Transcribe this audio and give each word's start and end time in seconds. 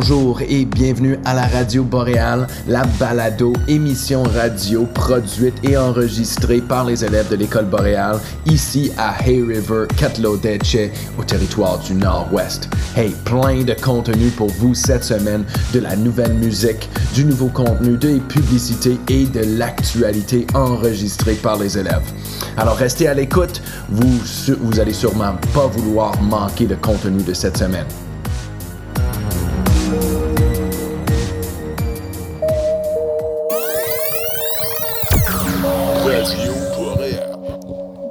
Bonjour 0.00 0.40
et 0.42 0.64
bienvenue 0.64 1.18
à 1.24 1.34
la 1.34 1.44
Radio 1.48 1.82
Boréale, 1.82 2.46
la 2.68 2.84
balado 3.00 3.52
émission 3.66 4.22
radio 4.22 4.86
produite 4.94 5.56
et 5.64 5.76
enregistrée 5.76 6.60
par 6.60 6.84
les 6.84 7.04
élèves 7.04 7.28
de 7.28 7.34
l'école 7.34 7.64
boréale 7.64 8.20
ici 8.46 8.92
à 8.96 9.16
Hay 9.20 9.42
River, 9.42 9.86
Catlodeche, 9.96 10.92
au 11.18 11.24
territoire 11.24 11.80
du 11.80 11.94
Nord-Ouest. 11.94 12.68
Hey, 12.96 13.12
plein 13.24 13.64
de 13.64 13.74
contenu 13.74 14.28
pour 14.28 14.50
vous 14.50 14.72
cette 14.72 15.02
semaine, 15.02 15.44
de 15.74 15.80
la 15.80 15.96
nouvelle 15.96 16.34
musique, 16.34 16.88
du 17.12 17.24
nouveau 17.24 17.48
contenu, 17.48 17.96
des 17.96 18.20
publicités 18.20 19.00
et 19.08 19.26
de 19.26 19.58
l'actualité 19.58 20.46
enregistrée 20.54 21.34
par 21.34 21.58
les 21.58 21.76
élèves. 21.76 22.08
Alors 22.56 22.76
restez 22.76 23.08
à 23.08 23.14
l'écoute, 23.14 23.60
vous, 23.88 24.20
vous 24.60 24.78
allez 24.78 24.94
sûrement 24.94 25.34
pas 25.52 25.66
vouloir 25.66 26.22
manquer 26.22 26.68
le 26.68 26.76
contenu 26.76 27.20
de 27.20 27.34
cette 27.34 27.56
semaine. 27.56 27.86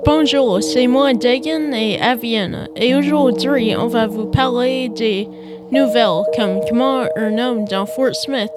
Bonjour, 0.05 0.63
c'est 0.63 0.87
moi 0.87 1.13
Dagan 1.13 1.71
et 1.73 1.99
Avienne 2.01 2.67
et 2.75 2.95
aujourd'hui 2.95 3.75
on 3.77 3.87
va 3.87 4.07
vous 4.07 4.25
parler 4.25 4.89
des 4.89 5.27
nouvelles 5.71 6.23
comme 6.35 6.59
comment 6.67 7.01
un 7.15 7.37
homme 7.37 7.65
dans 7.65 7.85
Fort 7.85 8.15
Smith 8.15 8.51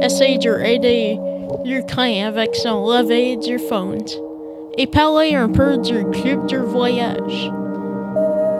essaie 0.00 0.36
d'aider 0.38 1.18
l'Ukraine 1.64 2.26
avec 2.26 2.54
son 2.56 2.86
levée 2.86 3.36
du 3.36 3.58
fond 3.58 3.98
et 4.76 4.86
parler 4.86 5.34
un 5.34 5.48
peu 5.48 5.78
du 5.78 6.04
club 6.10 6.46
de 6.46 6.58
voyage. 6.58 7.50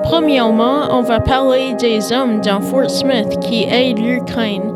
Premièrement, 0.04 0.88
on 0.90 1.02
va 1.02 1.20
parler 1.20 1.74
des 1.74 2.12
hommes 2.12 2.40
dans 2.40 2.60
Fort 2.60 2.90
Smith 2.90 3.38
qui 3.40 3.64
aident 3.64 3.98
l'Ukraine. 3.98 4.72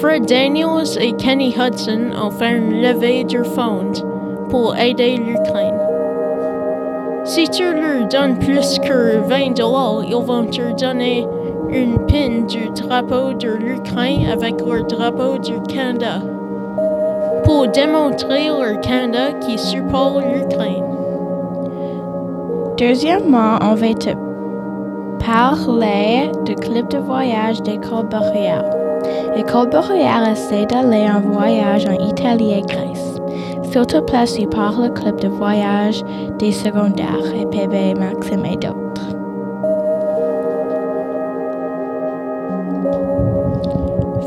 Fred 0.00 0.26
Daniels 0.26 0.98
et 1.00 1.12
Kenny 1.12 1.54
Hudson 1.56 2.10
ont 2.20 2.30
fait 2.30 2.56
une 2.56 2.82
levée 2.82 3.24
de 3.24 3.42
fonds 3.42 4.11
pour 4.52 4.76
aider 4.76 5.16
l'Ukraine. 5.16 5.80
Si 7.24 7.48
tu 7.48 7.62
leur 7.72 8.06
donnes 8.08 8.38
plus 8.38 8.78
que 8.80 9.16
20 9.26 9.56
dollars, 9.56 10.04
ils 10.04 10.14
vont 10.14 10.44
te 10.44 10.78
donner 10.78 11.26
une 11.70 11.96
pin 12.04 12.44
du 12.46 12.68
drapeau 12.68 13.32
de 13.32 13.48
l'Ukraine 13.48 14.28
avec 14.30 14.60
le 14.60 14.82
drapeau 14.82 15.38
du 15.38 15.58
Canada 15.62 16.20
pour 17.44 17.66
démontrer 17.68 18.48
le 18.48 18.78
Canada 18.82 19.32
qui 19.40 19.56
supporte 19.56 20.22
l'Ukraine. 20.22 20.84
Deuxièmement, 22.76 23.56
on 23.62 23.74
va 23.74 23.94
te 23.94 24.10
parler 25.24 26.30
du 26.44 26.54
club 26.56 26.88
de 26.90 26.98
voyage 26.98 27.62
d'École 27.62 28.04
boréale. 28.04 29.00
L'école 29.34 29.70
boréale 29.70 30.32
essaie 30.32 30.66
d'aller 30.66 31.08
en 31.08 31.20
voyage 31.20 31.86
en 31.86 32.06
Italie 32.06 32.52
et 32.52 32.60
Grèce 32.60 33.21
filtre 33.72 34.04
placé 34.04 34.46
par 34.46 34.78
le 34.80 34.90
club 34.90 35.18
de 35.20 35.28
voyage 35.28 36.04
des 36.38 36.52
secondaires 36.52 37.32
et 37.34 37.46
PB 37.46 37.98
Maxime 37.98 38.44
et 38.44 38.56
d'autres. 38.56 39.16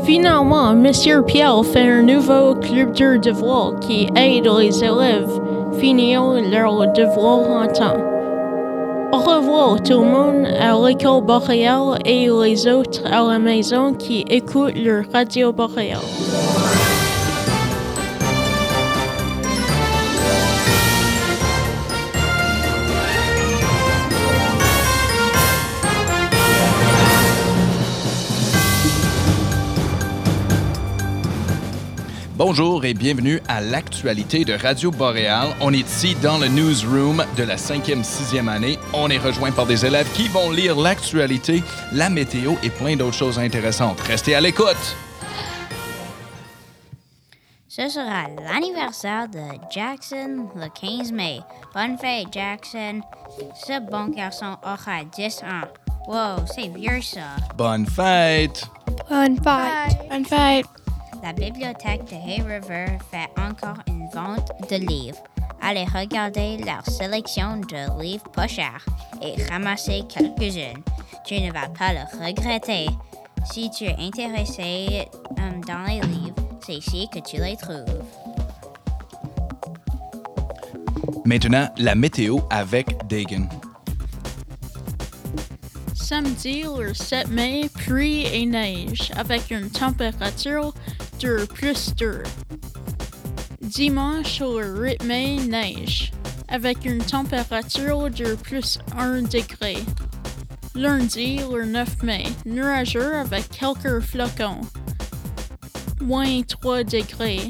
Finalement, 0.04 0.74
Monsieur 0.74 1.22
Pierre 1.22 1.64
fait 1.64 1.88
un 1.88 2.02
nouveau 2.02 2.56
club 2.56 2.92
de 2.92 3.18
devoir 3.18 3.78
qui 3.78 4.08
aide 4.16 4.48
les 4.58 4.82
élèves 4.82 5.40
finir 5.78 6.22
leur 6.50 6.92
devoir 6.92 7.48
en 7.48 7.66
temps. 7.68 8.00
Au 9.12 9.18
revoir 9.18 9.80
tout 9.82 10.00
le 10.00 10.06
monde 10.06 10.46
à 10.60 10.74
l'école 10.84 11.22
boréale 11.22 12.00
et 12.04 12.28
les 12.28 12.66
autres 12.66 13.06
à 13.06 13.22
la 13.22 13.38
maison 13.38 13.94
qui 13.94 14.24
écoutent 14.28 14.74
leur 14.74 15.04
radio 15.12 15.52
boréale. 15.52 16.55
Bonjour 32.36 32.84
et 32.84 32.92
bienvenue 32.92 33.40
à 33.48 33.62
l'actualité 33.62 34.44
de 34.44 34.52
Radio 34.52 34.90
Boréal. 34.90 35.56
On 35.62 35.72
est 35.72 35.78
ici 35.78 36.14
dans 36.22 36.36
le 36.36 36.48
newsroom 36.48 37.24
de 37.34 37.42
la 37.42 37.56
cinquième, 37.56 38.04
sixième 38.04 38.48
année. 38.48 38.78
On 38.92 39.08
est 39.08 39.16
rejoint 39.16 39.52
par 39.52 39.64
des 39.64 39.86
élèves 39.86 40.12
qui 40.12 40.28
vont 40.28 40.50
lire 40.50 40.76
l'actualité, 40.78 41.62
la 41.94 42.10
météo 42.10 42.52
et 42.62 42.68
plein 42.68 42.94
d'autres 42.94 43.16
choses 43.16 43.38
intéressantes. 43.38 43.98
Restez 44.00 44.34
à 44.34 44.42
l'écoute. 44.42 44.76
Ce 47.68 47.88
sera 47.88 48.24
l'anniversaire 48.46 49.28
de 49.30 49.40
Jackson 49.70 50.48
le 50.54 50.68
15 50.68 51.12
mai. 51.12 51.40
Bonne 51.72 51.96
fête, 51.96 52.26
Jackson. 52.30 53.00
Ce 53.66 53.80
bon 53.80 54.08
garçon 54.08 54.58
aura 54.62 55.04
10 55.10 55.42
ans. 55.42 55.68
Wow, 56.06 56.44
c'est 56.54 56.68
vieux 56.68 57.00
ça. 57.00 57.34
Bonne 57.56 57.86
fête! 57.86 58.66
Bonne 59.08 59.38
fête! 59.42 59.98
Bonne 60.10 60.24
fête! 60.26 60.66
La 61.26 61.32
bibliothèque 61.32 62.04
de 62.04 62.14
Hay 62.14 62.40
River 62.40 62.86
fait 63.10 63.28
encore 63.36 63.78
une 63.88 64.06
vente 64.14 64.52
de 64.70 64.76
livres. 64.76 65.18
Allez 65.60 65.84
regarder 65.86 66.56
leur 66.58 66.86
sélection 66.86 67.56
de 67.56 68.00
livres 68.00 68.30
pas 68.32 68.46
chers 68.46 68.86
et 69.20 69.42
ramasser 69.50 70.04
quelques-unes. 70.08 70.84
Tu 71.26 71.40
ne 71.40 71.52
vas 71.52 71.68
pas 71.76 71.94
le 71.94 72.24
regretter. 72.24 72.86
Si 73.44 73.68
tu 73.70 73.86
es 73.86 73.96
intéressé 73.98 75.08
um, 75.38 75.60
dans 75.66 75.82
les 75.88 76.00
livres, 76.00 76.36
c'est 76.64 76.74
ici 76.74 77.08
que 77.12 77.18
tu 77.18 77.38
les 77.38 77.56
trouves. 77.56 78.04
Maintenant, 81.24 81.68
la 81.76 81.96
météo 81.96 82.38
avec 82.50 82.86
Dagan. 83.08 83.48
Samedi, 85.92 86.62
le 86.62 86.94
7 86.94 87.26
mai, 87.30 87.68
pluie 87.74 88.26
et 88.26 88.46
neige 88.46 89.10
avec 89.16 89.50
une 89.50 89.68
température 89.70 90.72
de 91.18 91.46
plus 91.46 91.94
2. 91.94 92.22
Dimanche, 93.60 94.42
8 94.42 95.02
mai, 95.04 95.36
neige 95.48 96.12
avec 96.48 96.84
une 96.84 97.02
température 97.02 98.10
de 98.10 98.34
plus 98.36 98.78
1 98.96 99.22
degré. 99.22 99.76
Lundi, 100.74 101.40
le 101.52 101.64
9 101.64 102.02
mai, 102.02 102.24
nuageux 102.44 103.16
avec 103.16 103.48
quelques 103.50 104.00
flocons. 104.00 104.60
Moins 106.00 106.42
3 106.42 106.84
degrés. 106.84 107.48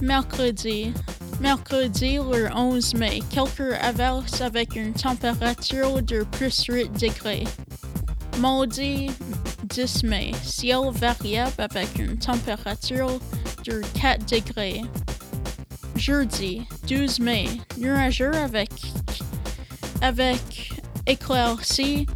Mercredi, 0.00 0.92
Mercredi, 1.40 2.16
le 2.16 2.48
11 2.54 2.94
mai, 2.94 3.20
quelques 3.30 3.74
averses 3.80 4.40
avec 4.40 4.76
une 4.76 4.92
température 4.92 6.00
de 6.02 6.24
plus 6.24 6.64
8 6.68 6.92
degrés. 7.00 7.44
Mardi, 8.38 9.10
10 9.74 10.04
mai, 10.04 10.30
ciel 10.44 10.92
variable 10.92 11.52
avec 11.58 11.98
une 11.98 12.16
température 12.16 13.18
de 13.64 13.82
4 14.00 14.24
degrés. 14.30 14.82
Jeudi, 15.96 16.62
12 16.86 17.18
mai, 17.18 17.46
nuageux 17.76 18.32
avec, 18.36 18.70
avec 20.00 20.70
éclaircies 21.08 22.06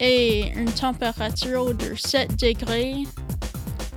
et 0.00 0.50
une 0.56 0.72
température 0.72 1.74
de 1.74 1.94
7 1.94 2.40
degrés. 2.40 3.04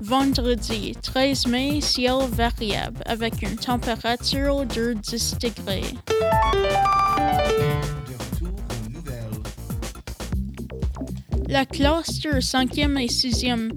Vendredi, 0.02 0.94
13 1.02 1.48
mai, 1.48 1.80
ciel 1.80 2.28
variable 2.30 3.02
avec 3.06 3.42
une 3.42 3.56
température 3.56 4.66
de 4.66 4.96
10 5.02 5.38
degrés. 5.38 5.96
La 11.52 11.66
classe 11.66 12.22
de 12.22 12.40
5e 12.40 12.98
et 12.98 13.08
6e 13.08 13.72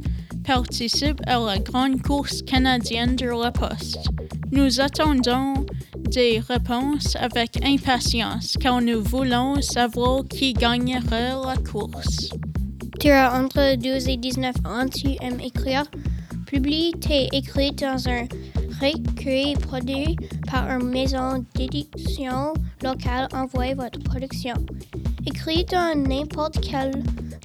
participe 0.45 1.21
à 1.27 1.41
la 1.41 1.59
grande 1.59 2.01
course 2.03 2.41
canadienne 2.43 3.17
de 3.17 3.27
la 3.27 3.51
poste. 3.51 3.99
Nous 4.53 4.81
attendons 4.81 5.67
des 5.97 6.39
réponses 6.39 7.17
avec 7.17 7.59
impatience 7.67 8.57
car 8.61 8.81
nous 8.81 9.03
voulons 9.03 9.61
savoir 9.61 10.23
qui 10.29 10.53
gagnerait 10.53 11.33
la 11.45 11.57
course. 11.69 12.31
Tu 13.01 13.11
as 13.11 13.35
entre 13.35 13.75
12 13.75 14.09
et 14.09 14.19
19 14.19 14.55
ans, 14.67 14.87
tu 14.87 15.17
aimes 15.21 15.41
écrire. 15.41 15.83
Publie 16.47 16.93
tes 17.01 17.27
écrits 17.33 17.73
dans 17.73 18.09
un 18.09 18.29
recueil 18.81 19.55
produit 19.55 20.17
par 20.49 20.71
une 20.71 20.91
maison 20.91 21.45
d'édition 21.57 22.55
locale. 22.85 23.27
Envoyez 23.33 23.75
votre 23.75 23.99
production. 23.99 24.55
Écrit 25.27 25.65
dans 25.65 25.99
n'importe 26.09 26.61
quelle 26.61 27.03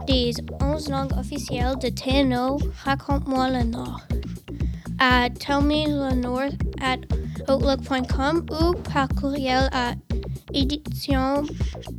des 0.09 0.33
11 0.59 0.89
langues 0.89 1.13
officielles 1.19 1.77
de 1.77 1.89
TNO, 1.89 2.57
raconte-moi 2.83 3.50
le 3.50 3.63
Nord. 3.63 4.01
À 4.97 5.29
tellmellenord 5.29 6.51
at 6.81 6.97
outlook.com 7.47 8.45
ou 8.50 8.73
par 8.91 9.07
courriel 9.09 9.69
à 9.71 9.94
édition 10.53 11.44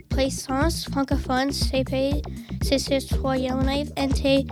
présence 0.09 0.87
francophone 0.87 1.53
CP 1.53 2.21
c'est 2.63 2.79
citoyen 2.79 3.59
NT 3.59 4.47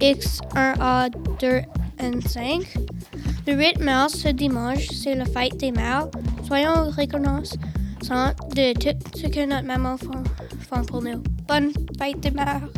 X1A 0.00 1.10
2 1.40 1.62
n 1.98 2.20
5. 2.20 2.74
Le 3.46 3.54
8 3.54 3.80
mars, 3.80 4.14
ce 4.14 4.28
dimanche, 4.28 4.88
c'est 4.88 5.14
la 5.14 5.26
fête 5.26 5.56
des 5.58 5.70
mères. 5.70 6.08
Soyons 6.46 6.90
reconnaissants 6.90 8.34
de 8.54 8.72
tout 8.74 9.18
ce 9.18 9.28
que 9.28 9.46
notre 9.46 9.66
maman 9.66 9.96
fait 9.96 10.86
pour 10.88 11.02
nous. 11.02 11.22
Bonne 11.46 11.72
fête 11.98 12.20
des 12.20 12.30
mères! 12.30 12.68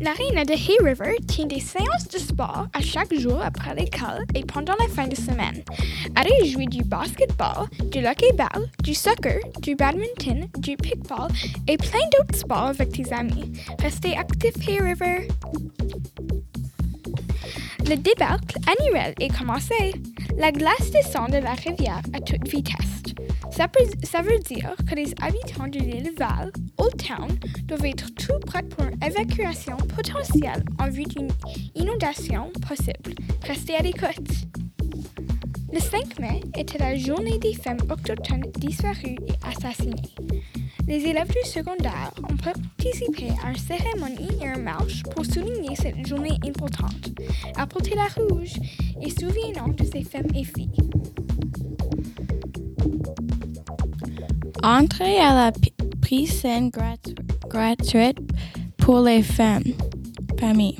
L'Arena 0.00 0.44
de 0.44 0.52
Hay 0.52 0.76
River 0.82 1.16
tient 1.26 1.46
des 1.46 1.60
séances 1.60 2.08
de 2.12 2.18
sport 2.18 2.68
à 2.72 2.80
chaque 2.80 3.12
jour 3.12 3.40
après 3.42 3.74
l'école 3.74 4.24
et 4.34 4.42
pendant 4.42 4.74
la 4.78 4.88
fin 4.88 5.08
de 5.08 5.14
semaine. 5.16 5.62
Allez 6.14 6.48
jouer 6.48 6.66
du 6.66 6.84
basketball, 6.84 7.66
du 7.90 8.06
hockey-ball, 8.06 8.70
du 8.84 8.94
soccer, 8.94 9.40
du 9.60 9.74
badminton, 9.74 10.48
du 10.58 10.76
pickball 10.76 11.28
et 11.66 11.76
plein 11.76 12.06
d'autres 12.16 12.38
sports 12.38 12.68
avec 12.68 12.92
tes 12.92 13.12
amis. 13.12 13.52
Restez 13.80 14.16
actifs 14.16 14.68
Hay 14.68 14.80
River! 14.80 15.28
Le 17.88 17.96
débâcle 17.96 18.58
annuel 18.66 19.14
est 19.18 19.36
commencé. 19.36 19.94
La 20.36 20.52
glace 20.52 20.90
descend 20.92 21.30
de 21.30 21.38
la 21.38 21.54
rivière 21.54 22.02
à 22.12 22.20
toute 22.20 22.46
vitesse. 22.46 23.07
Ça, 23.58 24.22
veut 24.22 24.38
dire 24.38 24.76
que 24.88 24.94
les 24.94 25.12
habitants 25.20 25.66
de 25.66 25.80
l'île 25.80 26.12
Val, 26.16 26.52
Old 26.76 26.96
Town, 26.96 27.28
doivent 27.64 27.86
être 27.86 28.08
tout 28.14 28.38
prêts 28.46 28.62
pour 28.62 28.84
une 28.84 29.02
évacuation 29.04 29.76
potentielle 29.78 30.62
en 30.78 30.88
vue 30.88 31.02
d'une 31.02 31.26
inondation 31.74 32.52
possible. 32.68 33.16
Restez 33.42 33.74
à 33.74 33.82
l'écoute. 33.82 34.30
Le 35.72 35.80
5 35.80 36.20
mai 36.20 36.40
était 36.56 36.78
la 36.78 36.94
journée 36.96 37.36
des 37.40 37.52
femmes 37.54 37.80
autochtones 37.90 38.48
disparues 38.58 39.18
et 39.26 39.48
assassinées. 39.48 40.14
Les 40.86 41.04
élèves 41.06 41.26
du 41.26 41.50
secondaire 41.50 42.12
ont 42.30 42.36
participé 42.36 43.30
à 43.44 43.50
une 43.50 43.56
cérémonie 43.56 44.38
et 44.40 44.46
une 44.46 44.62
marche 44.62 45.02
pour 45.16 45.26
souligner 45.26 45.74
cette 45.74 46.06
journée 46.06 46.38
importante. 46.46 47.10
Apportez 47.56 47.96
la 47.96 48.06
rouge 48.22 48.54
et 49.02 49.10
souvenons 49.10 49.72
de 49.76 49.82
ces 49.82 50.04
femmes 50.04 50.30
et 50.32 50.44
filles. 50.44 50.70
Entrée 54.68 55.18
à 55.18 55.32
la 55.32 55.52
piscine 56.02 56.70
gratuite 57.48 58.18
pour 58.76 59.00
les 59.00 59.22
femmes. 59.22 59.64
Famille. 60.38 60.76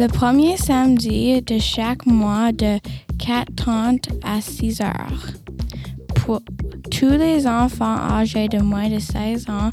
Le 0.00 0.08
premier 0.08 0.56
samedi 0.56 1.40
de 1.42 1.60
chaque 1.60 2.06
mois 2.06 2.50
de 2.50 2.80
4h30 3.18 4.08
à 4.24 4.40
6 4.40 4.80
heures. 4.80 5.28
Pour 6.16 6.40
tous 6.90 7.10
les 7.10 7.46
enfants 7.46 7.98
âgés 8.10 8.48
de 8.48 8.58
moins 8.58 8.88
de 8.88 8.98
16 8.98 9.46
ans 9.48 9.70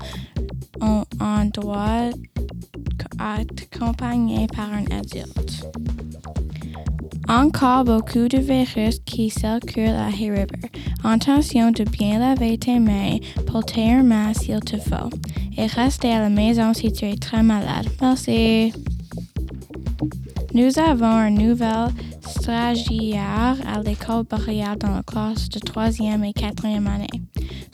ont 0.79 1.03
un 1.19 1.45
droit 1.45 2.11
à 3.17 3.41
être 3.41 3.63
accompagnés 3.73 4.45
par 4.55 4.71
un 4.71 4.85
adulte. 4.95 5.65
Encore 7.27 7.83
beaucoup 7.83 8.27
de 8.27 8.37
virus 8.37 8.99
qui 9.03 9.31
circulent 9.31 9.89
à 9.89 10.07
River. 10.07 10.45
Attention 11.03 11.71
de 11.71 11.83
bien 11.83 12.19
laver 12.19 12.57
tes 12.57 12.79
mains, 12.79 13.17
porter 13.47 13.91
un 13.91 14.03
masque 14.03 14.43
s'il 14.43 14.59
te 14.59 14.77
faut 14.77 15.09
et 15.57 15.65
rester 15.65 16.11
à 16.11 16.19
la 16.19 16.29
maison 16.29 16.73
si 16.73 16.91
tu 16.91 17.05
es 17.05 17.15
très 17.15 17.41
malade. 17.41 17.87
Merci. 17.99 18.73
Nous 20.53 20.77
avons 20.77 21.05
un 21.05 21.31
nouvel 21.31 21.87
stagiaire 22.21 23.57
à 23.67 23.81
l'école 23.83 24.23
boréale 24.23 24.77
dans 24.77 24.91
la 24.91 25.03
classe 25.03 25.49
de 25.49 25.59
troisième 25.59 26.23
et 26.23 26.33
quatrième 26.33 26.87
année. 26.87 27.21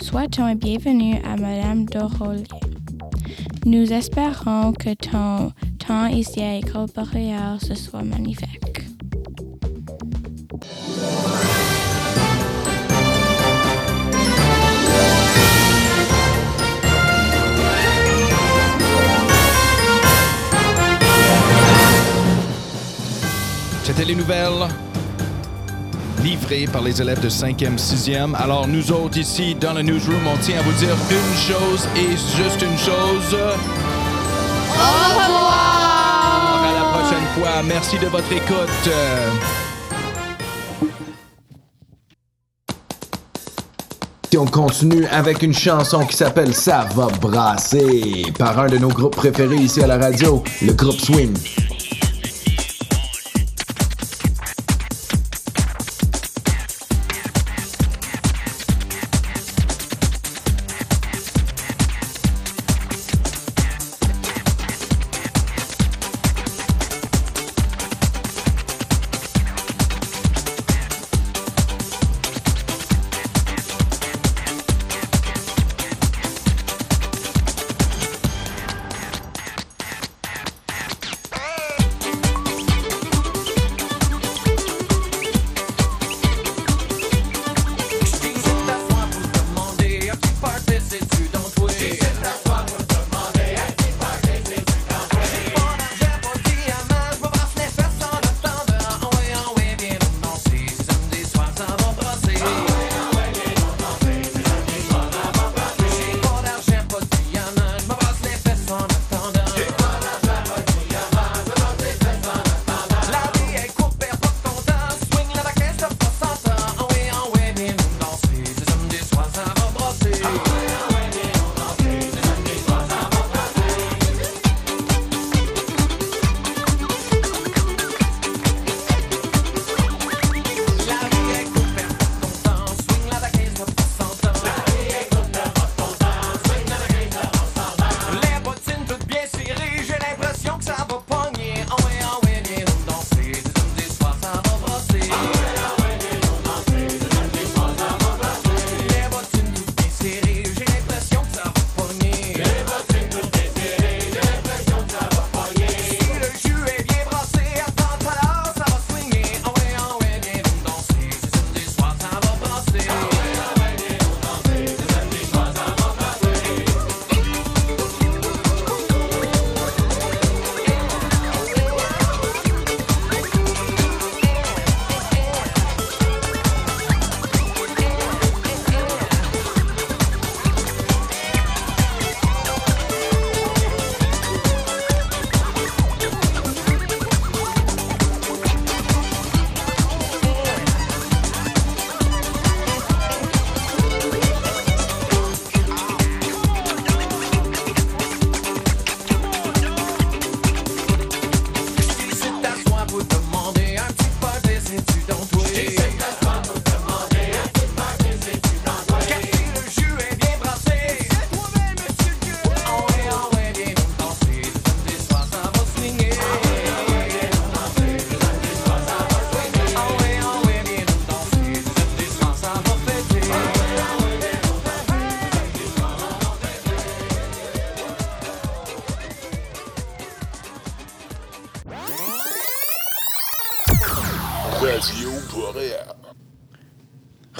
Souhaitons 0.02 0.48
et 0.48 0.56
bienvenue 0.56 1.18
à 1.26 1.36
Madame 1.36 1.86
Dorolier. 1.86 2.46
Nous 3.66 3.92
espérons 3.92 4.72
que 4.72 4.94
ton 4.94 5.52
temps 5.86 6.08
ici 6.08 6.42
à 6.42 6.54
l'école 6.54 6.88
boréale 6.96 7.60
ce 7.62 7.76
soit 7.76 8.04
magnifique. 8.04 8.71
C'était 23.84 24.06
les 24.06 24.16
nouvelles 24.16 24.68
livrées 26.24 26.66
par 26.72 26.82
les 26.82 27.02
élèves 27.02 27.20
de 27.20 27.30
5e, 27.30 27.78
6e. 27.78 28.36
Alors 28.36 28.68
nous 28.68 28.92
autres 28.92 29.18
ici 29.18 29.56
dans 29.56 29.74
le 29.74 29.82
newsroom, 29.82 30.22
on 30.32 30.38
tient 30.38 30.60
à 30.60 30.62
vous 30.62 30.74
dire 30.74 30.96
une 31.10 31.38
chose 31.38 31.88
et 31.96 32.12
juste 32.12 32.62
une 32.62 32.78
chose. 32.78 33.38
Au 34.76 35.20
revoir! 35.20 35.72
À 36.64 36.74
la 36.74 37.00
prochaine 37.00 37.28
fois. 37.34 37.64
Merci 37.68 37.98
de 37.98 38.06
votre 38.08 38.32
écoute. 38.32 38.94
Et 44.34 44.38
on 44.38 44.46
continue 44.46 45.06
avec 45.08 45.44
une 45.44 45.54
chanson 45.54 46.06
qui 46.06 46.16
s'appelle 46.16 46.54
Ça 46.54 46.88
va 46.96 47.08
brasser 47.08 48.24
par 48.38 48.58
un 48.60 48.68
de 48.68 48.78
nos 48.78 48.88
groupes 48.88 49.16
préférés 49.16 49.58
ici 49.58 49.84
à 49.84 49.88
la 49.88 49.98
radio, 49.98 50.42
le 50.62 50.72
groupe 50.72 51.00
Swing. 51.00 51.34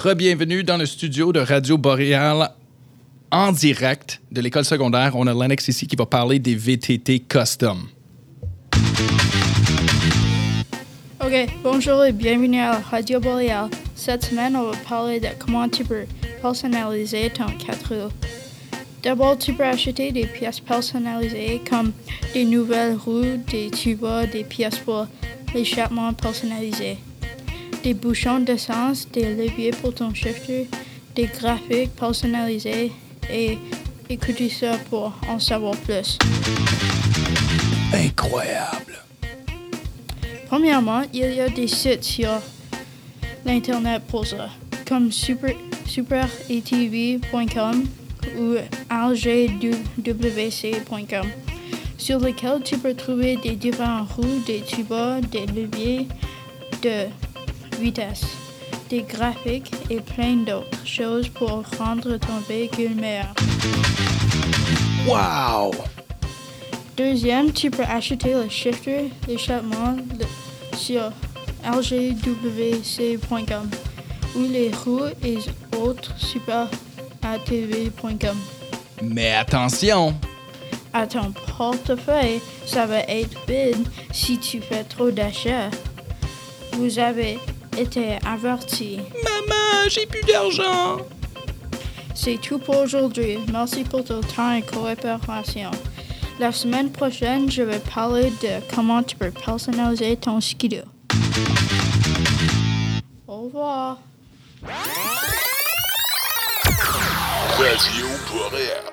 Rebienvenue 0.04 0.64
dans 0.64 0.78
le 0.78 0.88
studio 0.88 1.32
de 1.32 1.40
Radio 1.40 1.78
Boréal 1.78 2.50
en 3.30 3.52
direct 3.52 4.20
de 4.32 4.42
l'école 4.42 4.66
secondaire. 4.66 5.16
On 5.16 5.28
a 5.28 5.34
Lennox 5.34 5.68
ici 5.68 5.86
qui 5.86 5.96
va 5.96 6.08
parler 6.08 6.40
des 6.40 6.56
VTT 6.56 7.20
custom. 7.20 7.88
Ok, 11.24 11.48
bonjour 11.62 12.04
et 12.04 12.12
bienvenue 12.14 12.62
à 12.62 12.80
Radio 12.80 13.20
Boréal. 13.20 13.70
Cette 13.94 14.26
semaine, 14.26 14.56
on 14.56 14.72
va 14.72 14.78
parler 14.90 15.20
de 15.20 15.28
comment 15.38 15.70
tu 15.70 15.84
peux 15.84 16.06
personnaliser 16.42 17.30
ton 17.30 17.46
4 17.46 17.94
roues. 17.94 18.12
D'abord, 19.04 19.38
tu 19.38 19.54
peux 19.54 19.66
acheter 19.66 20.12
des 20.12 20.26
pièces 20.26 20.62
personnalisées 20.62 21.62
comme 21.70 21.92
des 22.34 22.46
nouvelles 22.46 22.96
roues, 22.96 23.38
des 23.52 23.70
tubes, 23.70 24.08
des 24.32 24.46
pièces 24.46 24.80
pour 24.80 25.06
l'échappement 25.54 26.12
personnalisé, 26.14 26.98
des 27.84 27.94
bouchons 27.94 28.40
d'essence, 28.40 29.08
des 29.12 29.34
leviers 29.36 29.72
pour 29.72 29.94
ton 29.94 30.14
shifter, 30.14 30.68
des 31.16 31.26
graphiques 31.26 31.96
personnalisés 31.96 32.92
et 33.30 33.58
écoutez 34.10 34.50
ça 34.50 34.78
pour 34.90 35.14
en 35.28 35.40
savoir 35.40 35.76
plus. 35.78 36.18
Incroyable. 37.94 39.00
Premièrement, 40.48 41.02
il 41.14 41.34
y 41.34 41.40
a 41.40 41.50
des 41.50 41.68
sites 41.68 42.04
sur 42.04 42.42
l'Internet 43.46 44.04
pour 44.08 44.26
ça, 44.28 44.50
comme 44.88 45.12
super, 45.12 45.56
superatv.com 45.88 47.86
ou 48.38 48.56
rgwc.com, 48.92 49.68
sur 51.98 52.20
lesquels 52.20 52.62
tu 52.64 52.78
peux 52.78 52.94
trouver 52.94 53.38
des 53.38 53.56
différents 53.56 54.04
roues, 54.04 54.44
des 54.46 54.62
tubes, 54.62 54.94
des 55.32 55.46
leviers 55.48 56.08
de 56.84 57.08
vitesse, 57.82 58.24
des 58.90 59.02
graphiques 59.02 59.74
et 59.90 60.00
plein 60.00 60.38
d'autres 60.38 60.86
choses 60.86 61.28
pour 61.30 61.64
rendre 61.78 62.16
ton 62.18 62.40
véhicule 62.48 62.96
meilleur. 62.96 63.34
Wow! 65.08 65.74
Deuxième, 66.96 67.52
tu 67.52 67.72
peux 67.72 67.84
acheter 67.84 68.34
le 68.34 68.48
shifter 68.50 69.12
d'échappement 69.28 69.98
sur 70.76 71.12
lgwc.com 71.66 73.70
ou 74.36 74.42
les 74.42 74.72
roues 74.72 75.10
et 75.24 75.38
autres 75.78 76.14
superatv.com. 76.18 78.38
Mais 79.02 79.34
attention! 79.34 80.14
À 80.94 81.08
ton 81.08 81.32
portefeuille, 81.58 82.42
ça 82.66 82.86
va 82.86 83.00
être 83.00 83.38
vide 83.48 83.88
si 84.12 84.38
tu 84.38 84.60
fais 84.62 84.84
trop 84.84 85.10
d'achats. 85.10 85.72
Vous 86.74 87.00
avez 87.00 87.40
été 87.82 88.18
averti. 88.26 89.00
Maman, 89.24 89.90
j'ai 89.90 90.06
plus 90.06 90.22
d'argent! 90.22 90.98
C'est 92.14 92.40
tout 92.40 92.60
pour 92.60 92.78
aujourd'hui. 92.78 93.40
Merci 93.52 93.84
pour 93.84 94.04
ton 94.04 94.22
temps 94.22 94.54
et 94.54 94.62
coopération. 94.62 95.72
La 96.40 96.52
semaine 96.52 96.92
prochaine, 96.92 97.50
je 97.50 97.64
vais 97.64 97.80
parler 97.80 98.32
de 98.42 98.76
comment 98.76 99.02
tu 99.02 99.16
peux 99.16 99.32
personnaliser 99.32 100.16
ton 100.18 100.40
skidoo. 100.40 100.84
Au 103.28 103.42
revoir. 103.44 103.98
Radio 107.58 108.08
Boréal. 108.32 108.84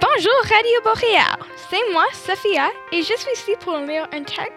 Bonjour 0.00 0.32
Radio 0.44 0.80
Boréal, 0.82 1.38
c'est 1.70 1.92
moi, 1.92 2.06
Sophia, 2.12 2.68
et 2.90 3.02
je 3.02 3.12
suis 3.16 3.32
ici 3.34 3.52
pour 3.60 3.76
lire 3.76 4.06
un 4.12 4.22
texte 4.22 4.56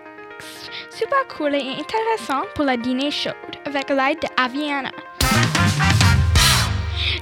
super 0.99 1.25
cool 1.29 1.55
et 1.55 1.77
intéressant 1.79 2.43
pour 2.55 2.65
la 2.65 2.75
dîner 2.75 3.09
chaude 3.09 3.33
avec 3.65 3.89
l'aide 3.89 4.19
de 4.19 4.27
Aviana. 4.35 4.91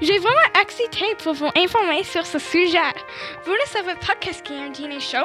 J'ai 0.02 0.18
vraiment 0.18 0.50
excité 0.60 1.06
pour 1.22 1.36
vous 1.36 1.52
informer 1.56 2.04
sur 2.04 2.26
ce 2.26 2.40
sujet. 2.40 2.80
Vous 3.46 3.52
ne 3.52 3.68
savez 3.68 3.94
pas 3.96 4.16
qu'est-ce 4.20 4.42
qu'est 4.42 4.58
un 4.58 4.70
dîner 4.70 5.00
chaud? 5.00 5.18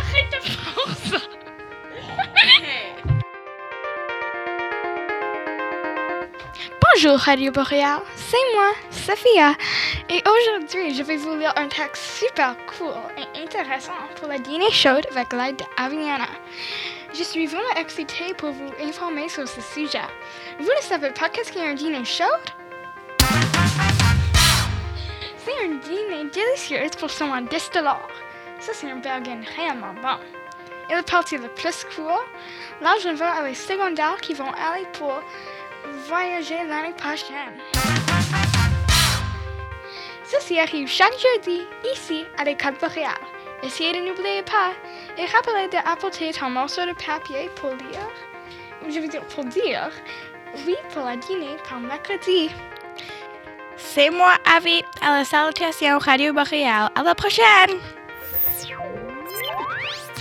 Arrête 0.00 0.32
de 0.32 0.40
faire 0.48 0.96
ça! 1.10 1.18
Bonjour 6.68 7.16
Radio 7.18 7.50
Boréal, 7.52 8.00
c'est 8.16 8.36
moi, 8.54 8.72
Sophia, 8.90 9.54
et 10.10 10.22
aujourd'hui 10.28 10.94
je 10.94 11.02
vais 11.02 11.16
vous 11.16 11.34
lire 11.34 11.54
un 11.56 11.68
texte 11.68 12.02
super 12.18 12.54
cool 12.66 12.92
et 13.16 13.42
intéressant 13.42 13.92
pour 14.16 14.28
la 14.28 14.38
dîner 14.38 14.70
chaude 14.70 15.06
avec 15.10 15.32
l'aide 15.32 15.62
d'Aviana. 15.78 16.26
Je 17.14 17.22
suis 17.22 17.46
vraiment 17.46 17.74
excitée 17.78 18.34
pour 18.36 18.50
vous 18.50 18.70
informer 18.82 19.28
sur 19.30 19.48
ce 19.48 19.60
sujet. 19.62 20.02
Vous 20.58 20.64
ne 20.64 20.82
savez 20.82 21.10
pas 21.10 21.30
qu'est-ce 21.30 21.52
qu'est 21.52 21.74
dîner 21.74 22.04
chaud? 22.04 22.24
C'est 25.38 25.64
un 25.64 25.76
dîner 25.76 26.30
délicieux 26.30 26.90
pour 26.98 27.10
seulement 27.10 27.40
10 27.40 27.70
dollars. 27.72 28.08
Ça, 28.58 28.72
c'est 28.74 28.90
un 28.90 28.96
burger 28.96 29.38
réellement 29.56 29.94
bon. 30.02 30.18
Et 30.90 30.94
la 30.94 31.02
partie 31.04 31.38
la 31.38 31.48
plus 31.48 31.86
cool, 31.94 32.12
l'argent 32.80 33.14
va 33.14 33.34
à 33.34 33.42
les 33.46 33.54
secondaires 33.54 34.20
qui 34.20 34.34
vont 34.34 34.50
aller 34.50 34.86
pour 34.98 35.22
voyager 36.06 36.58
l'année 36.68 36.94
prochaine. 36.94 37.58
Ceci 40.24 40.58
arrive 40.58 40.88
chaque 40.88 41.14
jeudi 41.18 41.62
ici 41.92 42.24
à 42.38 42.44
l'école 42.44 42.74
boréale. 42.80 43.14
Essayez 43.62 43.92
de 43.92 43.98
n'oublier 43.98 44.42
pas 44.42 44.72
et 45.18 45.26
rappelez 45.26 45.68
d'apporter 45.68 46.32
ton 46.32 46.50
morceau 46.50 46.82
de 46.82 46.92
papier 46.92 47.50
pour 47.56 47.70
lire, 47.70 48.08
je 48.88 49.00
veux 49.00 49.08
dire 49.08 49.22
pour 49.26 49.44
dire, 49.44 49.90
oui 50.66 50.76
pour 50.92 51.04
la 51.04 51.16
dîner 51.16 51.56
par 51.68 51.80
mercredi. 51.80 52.50
C'est 53.76 54.10
moi, 54.10 54.34
Avi, 54.56 54.82
à 55.02 55.18
la 55.18 55.24
salutation 55.24 55.98
Radio 55.98 56.32
Boréal. 56.32 56.90
À 56.94 57.02
la 57.02 57.14
prochaine! 57.14 57.78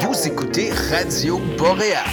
Vous 0.01 0.27
écoutez 0.27 0.71
Radio 0.89 1.37
Boréal. 1.57 2.05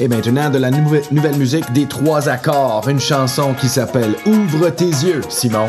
Et 0.00 0.06
maintenant, 0.06 0.48
de 0.48 0.58
la 0.58 0.70
nouvelle, 0.70 1.36
musique 1.36 1.72
des 1.72 1.86
trois 1.86 2.28
accords, 2.28 2.88
une 2.88 3.00
chanson 3.00 3.52
qui 3.54 3.68
s'appelle 3.68 4.14
Ouvre 4.26 4.70
tes 4.70 4.84
yeux, 4.84 5.22
Simon. 5.28 5.66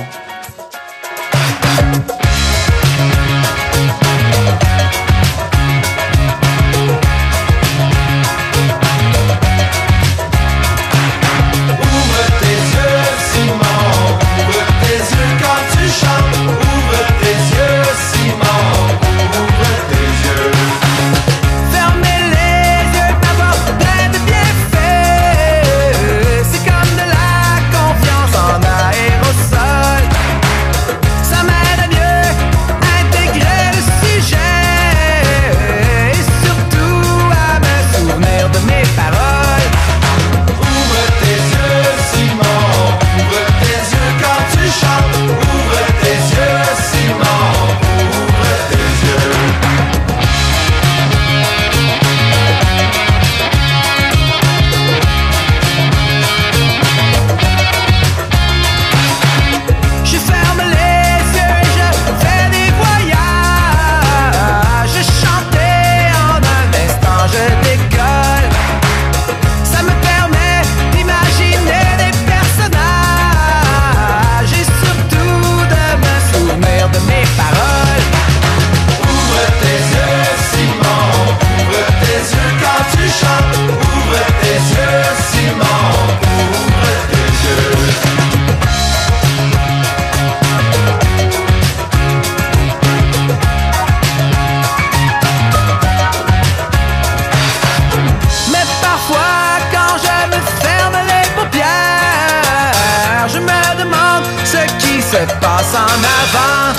Se 105.12 105.18
passe 105.42 105.74
en 105.74 106.04
avant. 106.22 106.74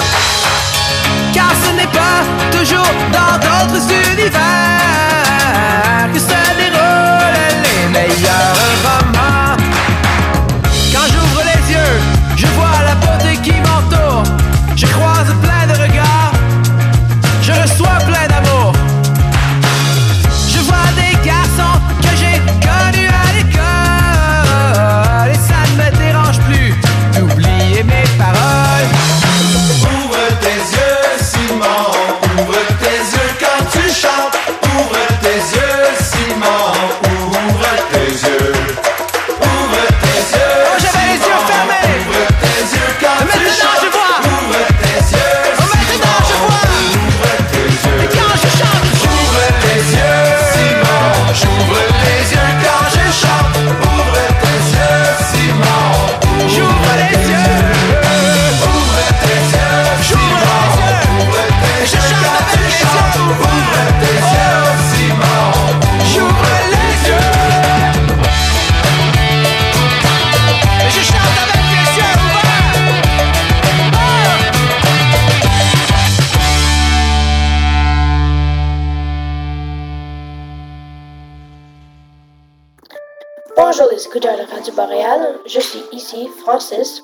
Car 1.34 1.50
ce 1.64 1.72
n'est 1.72 1.86
pas 1.88 2.22
toujours 2.56 2.94
dans 3.12 3.36
d'autres 3.38 3.92
univers 4.12 4.99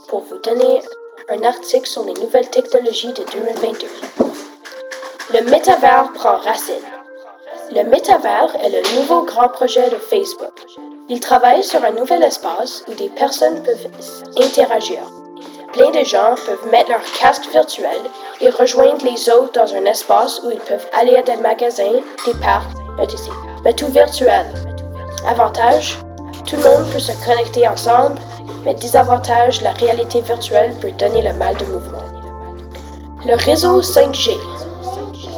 Pour 0.09 0.23
vous 0.23 0.39
donner 0.39 0.83
un 1.29 1.41
article 1.45 1.87
sur 1.87 2.03
les 2.03 2.15
nouvelles 2.15 2.51
technologies 2.51 3.13
de 3.13 3.23
2022. 3.33 3.87
Le 5.35 5.49
métavers 5.49 6.13
prend 6.15 6.37
racine. 6.39 6.75
Le 7.71 7.85
métavers 7.85 8.57
est 8.57 8.71
le 8.71 8.97
nouveau 8.97 9.23
grand 9.23 9.49
projet 9.49 9.89
de 9.89 9.97
Facebook. 9.99 10.67
Il 11.09 11.21
travaille 11.21 11.63
sur 11.63 11.85
un 11.85 11.93
nouvel 11.93 12.25
espace 12.25 12.83
où 12.89 12.95
des 12.95 13.09
personnes 13.09 13.63
peuvent 13.63 13.87
interagir. 14.37 14.99
Plein 15.73 15.93
de 15.93 16.05
gens 16.05 16.35
peuvent 16.45 16.69
mettre 16.73 16.91
leur 16.91 17.05
casque 17.21 17.49
virtuel 17.53 18.01
et 18.41 18.51
rejoindre 18.51 19.05
les 19.05 19.31
autres 19.31 19.53
dans 19.53 19.75
un 19.77 19.85
espace 19.85 20.41
où 20.43 20.51
ils 20.51 20.59
peuvent 20.59 20.89
aller 20.93 21.15
à 21.15 21.23
des 21.23 21.37
magasins, 21.37 22.03
des 22.27 22.35
parcs, 22.43 22.67
etc. 23.01 23.31
Mais 23.63 23.75
tout 23.75 23.93
virtuel. 23.93 24.47
Avantage, 25.29 25.99
tout 26.47 26.57
le 26.57 26.63
monde 26.63 26.93
peut 26.93 26.99
se 26.99 27.13
connecter 27.25 27.69
ensemble, 27.69 28.21
mais 28.65 28.75
désavantage, 28.75 29.63
la 29.63 29.73
réalité 29.73 30.21
virtuelle 30.21 30.75
peut 30.81 30.93
donner 30.93 31.23
le 31.23 31.33
mal 31.35 31.57
de 31.57 31.65
mouvement. 31.67 32.03
Le 33.25 33.35
réseau 33.35 33.81
5G. 33.81 34.37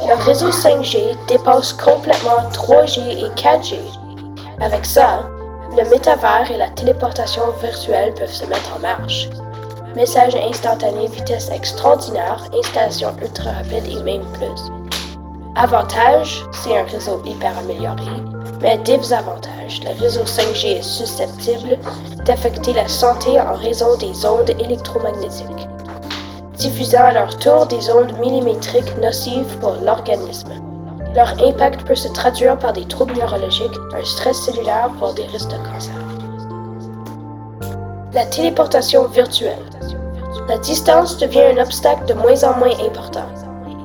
Le 0.07 0.25
réseau 0.25 0.49
5G 0.49 1.15
dépasse 1.27 1.73
complètement 1.73 2.49
3G 2.51 2.99
et 2.99 3.29
4G. 3.39 3.75
Avec 4.61 4.85
ça, 4.85 5.27
le 5.77 5.89
métavers 5.89 6.49
et 6.51 6.57
la 6.57 6.69
téléportation 6.69 7.43
virtuelle 7.61 8.13
peuvent 8.13 8.31
se 8.31 8.45
mettre 8.45 8.75
en 8.75 8.79
marche. 8.79 9.29
Message 9.95 10.35
instantané, 10.35 11.07
vitesse 11.07 11.49
extraordinaire, 11.49 12.43
installation 12.53 13.15
ultra 13.21 13.51
rapide 13.51 13.85
et 13.87 14.03
même 14.03 14.25
plus. 14.33 14.98
Avantage, 15.61 16.45
c'est 16.53 16.77
un 16.77 16.85
réseau 16.85 17.21
hyper 17.25 17.51
amélioré, 17.57 18.05
mais 18.61 18.77
désavantage, 18.77 19.81
le 19.83 20.01
réseau 20.01 20.21
5G 20.21 20.77
est 20.77 20.81
susceptible 20.81 21.77
d'affecter 22.23 22.71
la 22.71 22.87
santé 22.87 23.37
en 23.41 23.55
raison 23.55 23.97
des 23.97 24.25
ondes 24.25 24.51
électromagnétiques, 24.57 25.67
diffusant 26.53 27.03
à 27.03 27.11
leur 27.11 27.37
tour 27.39 27.65
des 27.65 27.91
ondes 27.91 28.17
millimétriques 28.19 28.97
nocives 29.01 29.57
pour 29.59 29.75
l'organisme. 29.83 30.53
Leur 31.13 31.33
impact 31.43 31.85
peut 31.85 31.93
se 31.93 32.07
traduire 32.07 32.57
par 32.57 32.71
des 32.71 32.85
troubles 32.85 33.15
neurologiques, 33.15 33.77
un 33.93 34.05
stress 34.05 34.37
cellulaire, 34.37 34.89
voire 34.97 35.13
des 35.13 35.25
risques 35.25 35.49
de 35.49 35.57
cancer. 35.57 35.93
La 38.13 38.25
téléportation 38.27 39.09
virtuelle. 39.09 39.65
La 40.47 40.57
distance 40.57 41.17
devient 41.17 41.51
un 41.53 41.61
obstacle 41.61 42.05
de 42.05 42.13
moins 42.13 42.45
en 42.45 42.57
moins 42.59 42.79
important. 42.87 43.27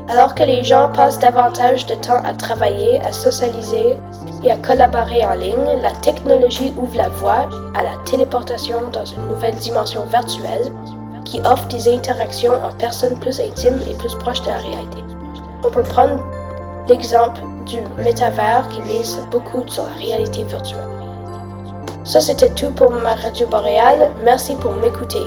Alors 0.08 0.34
que 0.34 0.42
les 0.42 0.62
gens 0.62 0.90
passent 0.92 1.18
davantage 1.18 1.86
de 1.86 1.94
temps 1.94 2.22
à 2.24 2.34
travailler, 2.34 3.00
à 3.00 3.12
socialiser 3.12 3.96
et 4.42 4.50
à 4.50 4.56
collaborer 4.56 5.24
en 5.24 5.34
ligne, 5.34 5.80
la 5.80 5.92
technologie 6.02 6.74
ouvre 6.76 6.96
la 6.96 7.08
voie 7.08 7.48
à 7.74 7.82
la 7.82 7.96
téléportation 8.04 8.90
dans 8.92 9.04
une 9.04 9.26
nouvelle 9.28 9.54
dimension 9.56 10.04
virtuelle 10.04 10.72
qui 11.24 11.40
offre 11.40 11.66
des 11.68 11.88
interactions 11.88 12.52
en 12.62 12.72
personnes 12.72 13.18
plus 13.18 13.40
intimes 13.40 13.80
et 13.88 13.94
plus 13.94 14.14
proches 14.16 14.42
de 14.42 14.48
la 14.48 14.58
réalité. 14.58 14.98
On 15.64 15.70
peut 15.70 15.82
prendre 15.82 16.22
l'exemple 16.86 17.40
du 17.64 17.78
métavers 17.96 18.68
qui 18.68 18.82
mise 18.82 19.18
beaucoup 19.30 19.66
sur 19.66 19.84
la 19.84 19.94
réalité 19.94 20.44
virtuelle. 20.44 20.84
Ça, 22.04 22.20
c'était 22.20 22.50
tout 22.50 22.70
pour 22.72 22.90
ma 22.90 23.14
radio 23.14 23.46
boréale. 23.46 24.10
Merci 24.22 24.54
pour 24.56 24.72
m'écouter. 24.72 25.22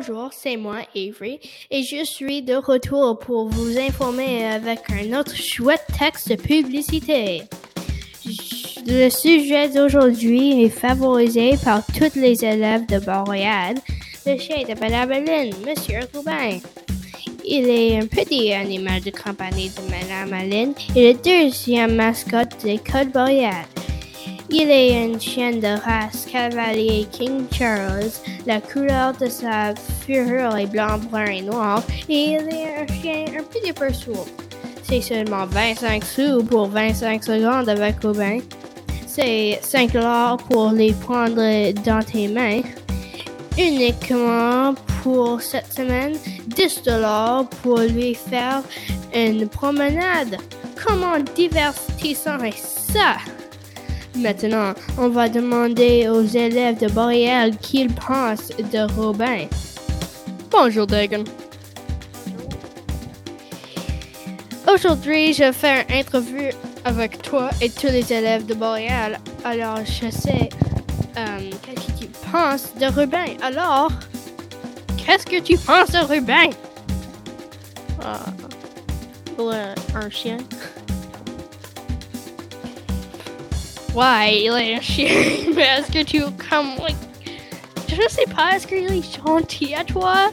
Bonjour, 0.00 0.30
c'est 0.32 0.56
moi, 0.56 0.78
Avery, 0.96 1.40
et 1.70 1.82
je 1.82 2.02
suis 2.04 2.40
de 2.40 2.54
retour 2.54 3.18
pour 3.18 3.50
vous 3.50 3.78
informer 3.78 4.46
avec 4.46 4.78
un 4.90 5.18
autre 5.20 5.36
chouette 5.36 5.84
texte 5.98 6.30
de 6.30 6.36
publicité. 6.36 7.42
Le 8.86 9.10
sujet 9.10 9.68
d'aujourd'hui 9.68 10.64
est 10.64 10.70
favorisé 10.70 11.58
par 11.62 11.84
tous 11.84 12.18
les 12.18 12.42
élèves 12.42 12.86
de 12.86 12.98
Montréal, 13.04 13.74
le 14.24 14.38
chien 14.38 14.62
de 14.62 14.80
Madame 14.80 15.10
Monsieur 15.68 16.00
Rubin. 16.14 16.60
Il 17.44 17.68
est 17.68 17.98
un 17.98 18.06
petit 18.06 18.54
animal 18.54 19.02
de 19.02 19.10
compagnie 19.10 19.68
de 19.68 19.82
Madame 19.90 20.32
Aline 20.32 20.72
et 20.96 21.12
le 21.12 21.18
deuxième 21.18 21.96
mascotte 21.96 22.62
de 22.62 22.68
l'école 22.68 23.08
boréale. 23.08 23.79
Il 24.52 24.68
est 24.68 25.04
une 25.04 25.20
chienne 25.20 25.60
de 25.60 25.80
race 25.84 26.26
Cavalier 26.30 27.06
King 27.12 27.46
Charles. 27.52 28.10
La 28.46 28.60
couleur 28.60 29.12
de 29.12 29.26
sa 29.28 29.74
fureur 30.04 30.56
est 30.56 30.66
blanc, 30.66 30.98
brun 31.08 31.26
et 31.26 31.42
noir. 31.42 31.84
Et 32.08 32.32
il 32.32 32.48
est 32.48 32.74
un 32.80 32.86
chien 33.00 33.26
un 33.38 33.44
petit 33.44 33.72
peu 33.72 33.92
sourd. 33.92 34.26
C'est 34.82 35.00
seulement 35.02 35.46
25 35.46 36.04
sous 36.04 36.42
pour 36.42 36.66
25 36.66 37.22
secondes 37.22 37.68
avec 37.68 38.02
Robin. 38.02 38.38
C'est 39.06 39.60
5 39.62 39.92
dollars 39.92 40.38
pour 40.38 40.72
les 40.72 40.94
prendre 40.94 41.72
dans 41.84 42.02
tes 42.02 42.26
mains. 42.26 42.62
Uniquement 43.56 44.74
pour 45.04 45.40
cette 45.40 45.72
semaine, 45.72 46.16
10 46.48 46.82
dollars 46.82 47.48
pour 47.62 47.78
lui 47.78 48.14
faire 48.14 48.62
une 49.14 49.48
promenade. 49.48 50.38
Comment 50.84 51.20
divertissant 51.36 52.40
est 52.40 52.58
ça? 52.58 53.16
Maintenant, 54.16 54.74
on 54.98 55.08
va 55.08 55.28
demander 55.28 56.08
aux 56.08 56.24
élèves 56.24 56.78
de 56.80 56.88
Boréal 56.88 57.56
qu'ils 57.58 57.92
pensent 57.92 58.48
de 58.48 58.92
Robin. 59.00 59.46
Bonjour, 60.50 60.86
Dagan. 60.86 61.24
Aujourd'hui, 64.72 65.32
je 65.32 65.44
vais 65.44 65.52
faire 65.52 65.84
une 65.88 66.00
entrevue 66.00 66.50
avec 66.84 67.22
toi 67.22 67.50
et 67.60 67.70
tous 67.70 67.86
les 67.86 68.12
élèves 68.12 68.46
de 68.46 68.54
Boréal. 68.54 69.18
Alors, 69.44 69.78
je 69.84 70.10
sais 70.10 70.48
euh, 71.16 71.50
qu'est-ce 71.62 71.86
que 71.86 72.04
tu 72.04 72.06
penses 72.30 72.74
de 72.78 72.86
Rubin. 72.86 73.36
Alors, 73.42 73.90
qu'est-ce 74.96 75.26
que 75.26 75.40
tu 75.40 75.56
penses 75.56 75.90
de 75.90 75.98
Rubin? 75.98 76.50
Ouais, 79.38 79.74
un 79.94 80.10
chien. 80.10 80.38
Ouais, 83.94 84.42
il 84.42 84.52
est 84.52 84.76
un 84.76 84.80
chien. 84.80 85.08
Mais 85.54 85.62
est-ce 85.62 85.90
que 85.90 86.04
tu 86.04 86.20
comme 86.48 86.76
like, 86.78 86.96
je 87.88 88.08
sais 88.08 88.24
pas, 88.34 88.54
est-ce 88.54 88.66
qu'il 88.66 88.84
est 88.84 89.16
gentil 89.16 89.74
à 89.74 89.84
toi? 89.84 90.30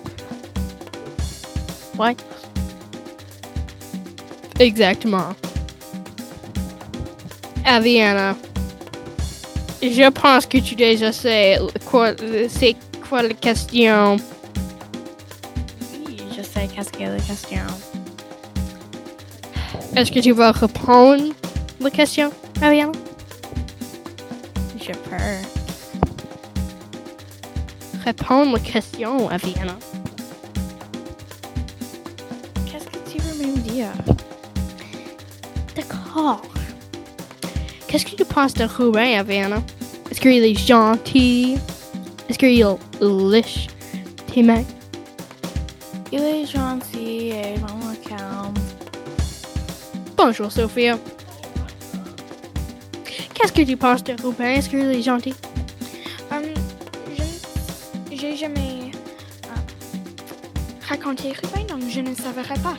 Ouais. 1.97 2.15
Exactement. 4.59 5.33
Aviana, 7.65 8.35
je 9.81 10.09
pense 10.09 10.45
que 10.45 10.59
tu 10.59 10.75
déjà 10.75 11.11
sais 11.11 11.59
quoi, 11.85 12.11
c'est 12.49 12.75
quoi 13.09 13.23
la 13.23 13.33
question. 13.33 14.17
Oui, 16.05 16.17
je 16.37 16.43
sais 16.43 16.67
qu'est-ce 16.73 16.91
que 16.91 17.03
la 17.03 17.17
question. 17.17 17.61
Est-ce 19.95 20.11
que 20.11 20.19
tu 20.19 20.31
vas 20.31 20.51
répondre 20.51 21.33
la 21.79 21.89
question, 21.89 22.31
Aviana? 22.61 22.91
Peux. 24.93 25.15
Répondre 28.05 28.53
la 28.53 28.59
question, 28.59 29.29
Aviana. 29.29 29.77
Qu'est-ce 32.65 32.85
que 32.85 32.97
tu 33.11 33.17
veux 33.19 33.45
me 33.45 33.57
dire? 33.57 33.91
D'accord. 35.75 36.41
Qu'est-ce 37.87 38.05
que 38.05 38.15
tu 38.15 38.23
penses 38.25 38.53
de 38.53 38.63
Ruben, 38.63 39.19
Aviana? 39.19 39.61
Est-ce 40.09 40.21
qu'il 40.21 40.43
est 40.43 40.55
gentil? 40.55 41.57
Est-ce 42.29 42.37
qu'il 42.39 42.65
liche 43.01 43.67
tes 44.33 44.43
mains? 44.43 44.63
Il 46.13 46.21
est 46.21 46.45
gentil 46.45 47.31
et 47.31 47.55
vraiment 47.59 47.93
calme. 48.07 48.53
Bonjour, 50.15 50.49
Sophia. 50.49 50.97
Qu'est-ce 53.37 53.53
que 53.53 53.61
tu 53.61 53.77
penses 53.77 54.03
de 54.03 54.13
Ruben? 54.21 54.47
Est-ce 54.47 54.67
qu'il 54.69 54.79
est 54.79 55.01
gentil? 55.03 55.35
Hum, 56.31 56.41
je 57.15 58.15
j'ai 58.15 58.35
jamais 58.35 58.91
euh, 59.45 59.49
raconté 60.89 61.29
Ruben, 61.29 61.67
donc 61.67 61.87
je 61.87 62.01
ne 62.01 62.15
savais 62.15 62.41
pas. 62.63 62.75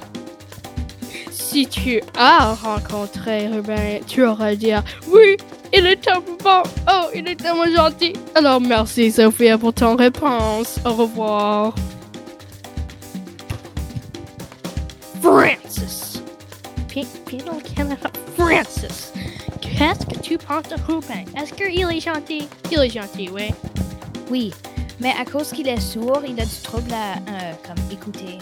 Si 1.30 1.66
tu 1.68 2.00
as 2.16 2.54
rencontré 2.54 3.46
Ruben, 3.46 4.00
tu 4.06 4.24
auras 4.24 4.56
dire 4.56 4.82
oui, 5.06 5.36
il 5.72 5.86
est 5.86 5.96
tellement 6.00 6.36
bon. 6.42 6.62
Oh, 6.90 7.06
il 7.14 7.28
est 7.28 7.36
tellement 7.36 7.64
gentil. 7.74 8.14
Alors 8.34 8.60
merci 8.60 9.12
Sophia 9.12 9.56
pour 9.58 9.72
ton 9.72 9.94
réponse. 9.94 10.80
Au 10.84 10.92
revoir. 10.92 11.74
Francis. 15.22 16.07
Le 16.94 17.74
Canada. 17.74 18.10
Francis. 18.36 19.12
Qu'est-ce 19.60 20.06
que 20.06 20.18
tu 20.20 20.38
penses 20.38 20.68
de 20.68 20.76
Ruben? 20.86 21.24
Est-ce 21.36 21.52
qu'il 21.52 21.66
est 21.66 22.00
gentil? 22.00 22.48
Il 22.70 22.78
est 22.78 22.90
gentil, 22.90 23.28
oui. 23.32 23.50
Oui, 24.30 24.52
mais 24.98 25.12
à 25.20 25.24
cause 25.24 25.50
qu'il 25.50 25.68
est 25.68 25.80
sourd, 25.80 26.22
il 26.26 26.40
a 26.40 26.44
du 26.44 26.56
trouble 26.62 26.92
à 26.92 27.16
euh, 27.16 27.52
comme 27.66 27.76
écouter. 27.92 28.38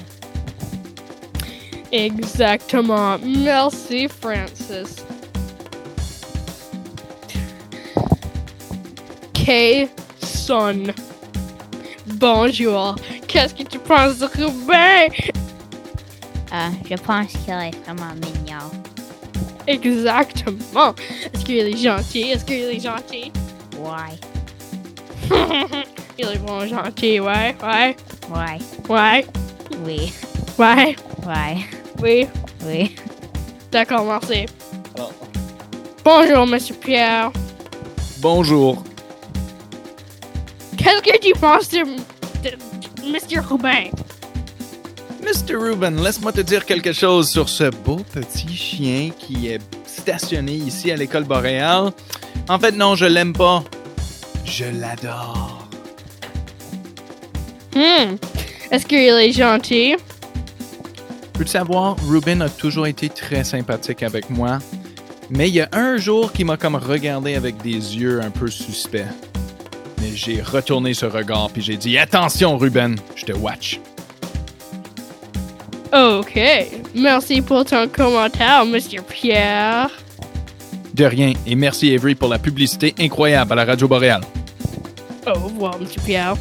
Exactement. 1.91 3.19
Merci, 3.19 4.09
Francis. 4.09 5.05
K. 9.35 9.89
Son. 10.23 10.85
Bonjour. 12.07 12.97
Qu'est-ce 13.27 13.55
que 13.55 13.65
tu 13.65 13.79
penses 13.81 14.19
de 14.19 14.27
Ruben? 14.27 15.36
Euh, 16.53 16.69
je 16.89 16.95
pense 16.97 17.33
qu'il 17.33 17.53
est 17.53 17.75
vraiment 17.85 18.15
mignon. 18.15 18.71
Exactement. 19.67 20.95
Est-ce 21.33 21.45
qu'il 21.45 21.57
est 21.57 21.77
gentil? 21.77 22.31
Est-ce 22.31 22.45
qu'il 22.45 22.57
est 22.57 22.81
gentil? 22.81 23.33
Ouais, 23.79 24.19
il 26.19 26.25
est 26.25 26.39
vraiment 26.39 26.67
gentil, 26.67 27.21
ouais, 27.21 27.55
ouais, 27.63 27.97
ouais, 28.31 28.59
ouais, 28.89 29.27
oui, 29.85 30.13
ouais, 30.59 30.97
ouais, 31.27 31.57
oui. 32.03 32.27
oui. 32.65 32.97
D'accord, 33.71 34.05
merci. 34.05 34.47
Alors. 34.95 35.13
Bonjour, 36.05 36.47
Monsieur 36.47 36.75
Pierre. 36.77 37.31
Bonjour. 38.21 38.83
Qu'est-ce 40.79 41.03
que 41.03 41.19
tu 41.19 41.33
penses 41.39 41.69
de, 41.69 41.81
de 41.81 42.57
Mr. 43.11 43.41
Ruben? 43.41 43.91
Mr. 45.27 45.57
Ruben, 45.57 46.01
laisse-moi 46.05 46.31
te 46.31 46.41
dire 46.41 46.65
quelque 46.65 46.93
chose 46.93 47.29
sur 47.29 47.49
ce 47.49 47.65
beau 47.65 47.97
petit 47.97 48.55
chien 48.55 49.11
qui 49.19 49.49
est 49.49 49.61
stationné 49.85 50.53
ici 50.53 50.93
à 50.93 50.97
l'école 50.97 51.25
boréale. 51.25 51.91
En 52.49 52.61
fait, 52.61 52.71
non, 52.71 52.95
je 52.95 53.07
l'aime 53.07 53.33
pas. 53.33 53.65
Je 54.45 54.67
l'adore. 54.67 55.69
Hmm. 57.75 58.15
Est-ce 58.71 58.87
qu'il 58.87 58.99
est 58.99 59.33
gentil? 59.33 59.97
Peux-tu 61.33 61.51
savoir, 61.51 61.97
Ruben 62.09 62.41
a 62.41 62.49
toujours 62.49 62.87
été 62.87 63.09
très 63.09 63.43
sympathique 63.43 64.05
avec 64.05 64.31
moi. 64.31 64.61
Mais 65.29 65.49
il 65.49 65.57
y 65.57 65.61
a 65.61 65.69
un 65.73 65.97
jour 65.97 66.33
qui 66.33 66.45
m'a 66.45 66.57
comme 66.57 66.77
regardé 66.77 67.35
avec 67.35 67.57
des 67.63 67.73
yeux 67.73 68.21
un 68.23 68.31
peu 68.31 68.47
suspects. 68.47 69.05
Mais 70.01 70.15
j'ai 70.15 70.41
retourné 70.41 70.95
ce 70.95 71.07
regard 71.07 71.51
puis 71.51 71.63
j'ai 71.63 71.77
dit 71.77 71.99
Attention, 71.99 72.57
Ruben, 72.57 72.95
je 73.17 73.25
te 73.25 73.33
watch. 73.33 73.81
Ok. 75.97 76.39
Merci 76.95 77.41
pour 77.41 77.65
ton 77.65 77.89
commentaire, 77.89 78.67
Monsieur 78.67 79.01
Pierre. 79.01 79.89
De 80.93 81.05
rien, 81.05 81.33
et 81.47 81.55
merci 81.55 81.95
Avery 81.95 82.15
pour 82.15 82.29
la 82.29 82.39
publicité 82.39 82.95
incroyable 82.99 83.53
à 83.53 83.57
la 83.57 83.65
radio 83.65 83.89
boréale. 83.89 84.23
Au 85.27 85.33
revoir, 85.33 85.79
Monsieur 85.81 86.01
Pierre. 86.03 86.35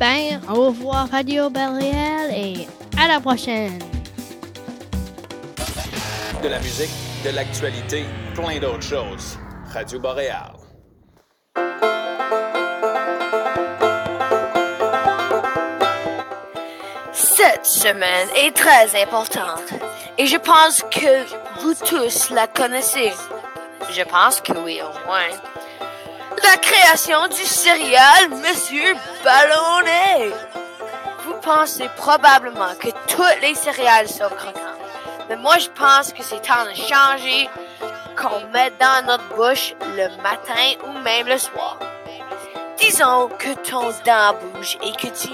Ben, 0.00 0.40
au 0.48 0.66
revoir, 0.66 1.08
Radio 1.10 1.48
Bariel, 1.48 2.32
et 2.32 2.66
à 3.00 3.06
la 3.06 3.20
prochaine. 3.20 3.78
De 6.42 6.48
la 6.48 6.58
musique, 6.58 6.90
de 7.24 7.30
l'actualité, 7.30 8.04
plein 8.34 8.58
d'autres 8.58 8.82
choses. 8.82 9.38
Radio 9.72 10.00
Boréal. 10.00 10.63
Cette 17.44 17.66
semaine 17.66 18.28
est 18.36 18.56
très 18.56 19.02
importante 19.02 19.74
et 20.16 20.26
je 20.26 20.38
pense 20.38 20.82
que 20.90 21.60
vous 21.60 21.74
tous 21.74 22.30
la 22.30 22.46
connaissez. 22.46 23.12
Je 23.90 24.02
pense 24.02 24.40
que 24.40 24.52
oui, 24.52 24.80
au 24.80 25.06
moins. 25.06 25.28
La 26.42 26.56
création 26.56 27.28
du 27.28 27.44
céréal 27.44 28.30
Monsieur 28.30 28.94
Ballonnet. 29.22 30.32
Vous 31.26 31.34
pensez 31.42 31.90
probablement 31.98 32.74
que 32.80 32.88
toutes 33.08 33.42
les 33.42 33.54
céréales 33.54 34.08
sont 34.08 34.30
croquantes. 34.30 34.80
Mais 35.28 35.36
moi, 35.36 35.58
je 35.58 35.68
pense 35.68 36.14
que 36.14 36.22
c'est 36.22 36.40
temps 36.40 36.64
de 36.64 36.74
changer 36.74 37.50
qu'on 38.16 38.40
met 38.54 38.72
dans 38.80 39.04
notre 39.06 39.28
bouche 39.36 39.74
le 39.94 40.08
matin 40.22 40.80
ou 40.86 40.98
même 41.00 41.26
le 41.26 41.36
soir. 41.36 41.76
Disons 42.78 43.28
que 43.38 43.54
ton 43.68 43.90
dent 44.04 44.34
bouge 44.40 44.78
et 44.82 44.92
que 44.92 45.08
tu 45.08 45.32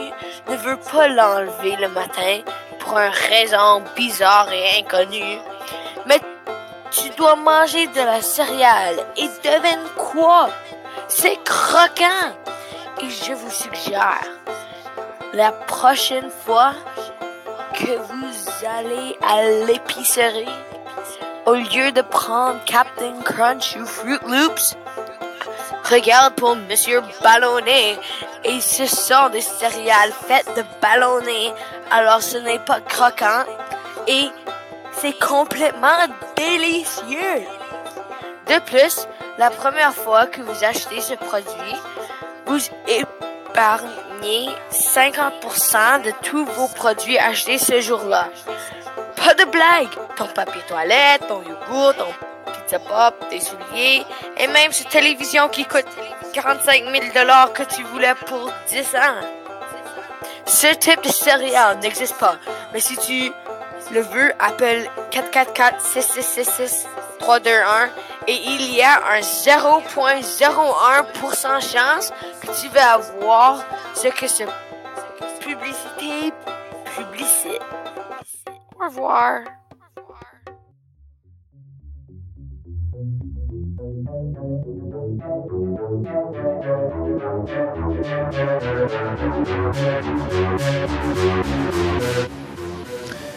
ne 0.48 0.56
veux 0.56 0.76
pas 0.76 1.08
l'enlever 1.08 1.76
le 1.76 1.88
matin 1.88 2.40
pour 2.78 2.98
une 2.98 3.12
raison 3.28 3.82
bizarre 3.96 4.52
et 4.52 4.80
inconnue. 4.80 5.38
Mais 6.06 6.20
tu 6.90 7.10
dois 7.10 7.36
manger 7.36 7.86
de 7.88 8.00
la 8.00 8.20
céréale 8.22 9.06
et 9.16 9.28
devine 9.42 9.88
quoi? 9.96 10.50
C'est 11.08 11.42
croquant! 11.44 12.34
Et 13.02 13.08
je 13.08 13.32
vous 13.32 13.50
suggère, 13.50 14.24
la 15.32 15.52
prochaine 15.52 16.30
fois 16.44 16.72
que 17.74 17.96
vous 17.96 18.68
allez 18.78 19.16
à 19.26 19.42
l'épicerie, 19.66 20.48
au 21.46 21.54
lieu 21.54 21.92
de 21.92 22.02
prendre 22.02 22.62
Captain 22.66 23.20
Crunch 23.24 23.76
ou 23.76 23.86
Fruit 23.86 24.18
Loops, 24.26 24.76
regarde 25.90 26.34
pour 26.34 26.56
Monsieur 26.56 27.02
Ballonnet. 27.22 27.98
Et 28.44 28.60
ce 28.60 28.86
sont 28.86 29.28
des 29.30 29.40
céréales 29.40 30.12
faites 30.26 30.56
de 30.56 30.64
ballonnet, 30.80 31.52
alors 31.90 32.22
ce 32.22 32.38
n'est 32.38 32.58
pas 32.60 32.80
croquant 32.80 33.44
et 34.06 34.28
c'est 34.92 35.18
complètement 35.18 36.06
délicieux. 36.36 37.46
De 38.46 38.58
plus, 38.60 39.06
la 39.38 39.50
première 39.50 39.94
fois 39.94 40.26
que 40.26 40.40
vous 40.40 40.64
achetez 40.64 41.00
ce 41.00 41.14
produit, 41.14 41.76
vous 42.46 42.60
épargnez 42.88 44.48
50% 44.72 46.02
de 46.02 46.12
tous 46.22 46.44
vos 46.46 46.68
produits 46.68 47.18
achetés 47.18 47.58
ce 47.58 47.80
jour-là. 47.80 48.28
Pas 49.16 49.34
de 49.34 49.44
blague! 49.44 49.94
Ton 50.16 50.26
papier 50.28 50.62
toilette, 50.66 51.26
ton 51.28 51.42
yogourt, 51.42 51.94
ton 51.94 52.12
pizza 52.70 52.78
pop, 52.78 53.14
tes 53.28 53.40
souliers, 53.40 54.06
et 54.36 54.46
même 54.46 54.70
cette 54.72 54.90
télévision 54.90 55.48
qui 55.48 55.64
coûte 55.64 55.88
45 56.32 56.84
000 56.84 56.94
que 57.52 57.64
tu 57.64 57.82
voulais 57.84 58.14
pour 58.26 58.52
10 58.68 58.94
ans. 58.96 59.20
Ce 60.46 60.68
type 60.74 61.02
de 61.02 61.08
céréale 61.08 61.78
n'existe 61.80 62.16
pas, 62.18 62.36
mais 62.72 62.80
si 62.80 62.96
tu 62.96 63.32
le 63.92 64.00
veux, 64.00 64.32
appelle 64.38 64.88
444-6666-321 65.10 67.90
et 68.28 68.34
il 68.34 68.74
y 68.74 68.82
a 68.82 69.00
un 69.12 69.20
0.01% 69.20 71.60
chance 71.60 72.12
que 72.40 72.48
tu 72.60 72.68
vas 72.68 72.92
avoir 72.94 73.62
ce 73.94 74.08
que 74.08 74.26
ce 74.26 74.44
publicité 75.40 76.32
publicite. 76.96 77.62
Au 78.78 78.84
revoir. 78.84 79.59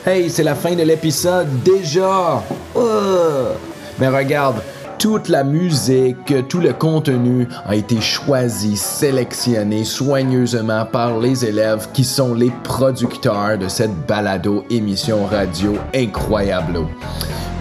Hey, 0.06 0.30
c'est 0.30 0.44
la 0.44 0.56
fin 0.56 0.76
de 0.76 0.84
l'épisode 0.84 1.48
déjà! 1.64 2.44
Euh. 2.76 3.54
Mais 4.00 4.10
regarde, 4.10 4.58
toute 4.98 5.30
la 5.30 5.44
musique, 5.44 6.48
tout 6.48 6.60
le 6.60 6.74
contenu 6.74 7.48
a 7.66 7.76
été 7.76 8.02
choisi, 8.02 8.76
sélectionné 8.76 9.84
soigneusement 9.84 10.86
par 10.86 11.20
les 11.20 11.46
élèves 11.46 11.88
qui 11.94 12.04
sont 12.04 12.34
les 12.34 12.52
producteurs 12.64 13.58
de 13.58 13.68
cette 13.68 13.96
balado 14.08 14.66
émission 14.70 15.26
radio 15.26 15.76
incroyable. 15.96 16.80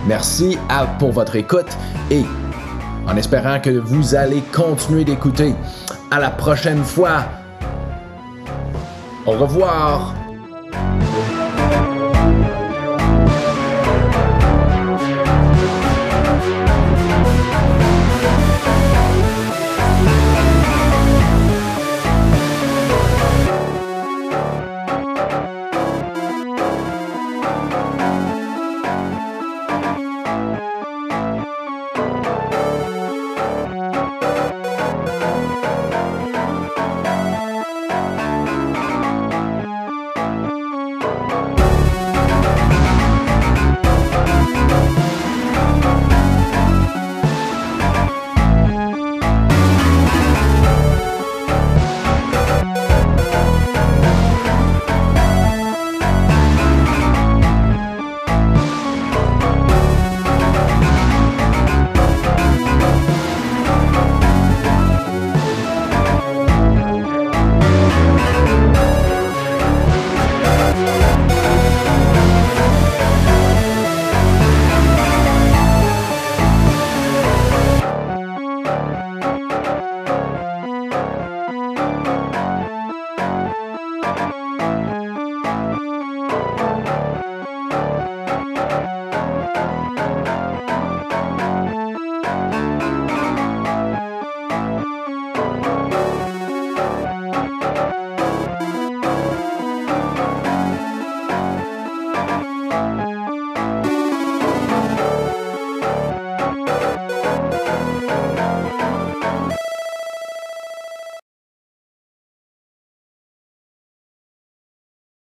Merci 0.07 0.59
pour 0.99 1.13
votre 1.13 1.37
écoute 1.37 1.77
et 2.11 2.25
en 3.07 3.17
espérant 3.17 3.61
que 3.61 3.71
vous 3.71 4.15
allez 4.15 4.43
continuer 4.53 5.05
d'écouter. 5.05 5.55
À 6.13 6.21
la 6.21 6.29
prochaine 6.29 6.85
fois. 6.85 7.25
Au 9.25 9.31
revoir. 9.31 10.15